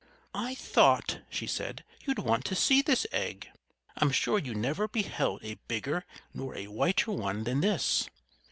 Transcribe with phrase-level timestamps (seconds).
[0.33, 3.49] "I thought," she said, "you'd want to see this egg.
[3.97, 8.09] I'm sure you never beheld a bigger nor a whiter one than this."